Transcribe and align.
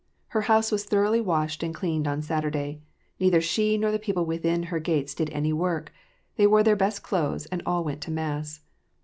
Her 0.29 0.41
house 0.49 0.71
was 0.71 0.83
thoroughly 0.83 1.21
washed 1.21 1.61
and 1.61 1.75
cleaned 1.75 2.07
on 2.07 2.23
Saturday; 2.23 2.81
neither 3.19 3.39
she 3.39 3.77
nor 3.77 3.91
the 3.91 3.99
people 3.99 4.25
within 4.25 4.63
her 4.73 4.79
gates 4.79 5.13
did 5.13 5.29
any 5.29 5.53
work; 5.53 5.93
they 6.37 6.47
wore 6.47 6.63
their 6.63 6.75
best 6.75 7.03
clothes, 7.03 7.45
and 7.51 7.61
all 7.67 7.83
went 7.83 8.01
to 8.01 8.09
mass. 8.11 8.61